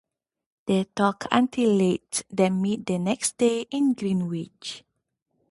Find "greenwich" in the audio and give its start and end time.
3.93-4.83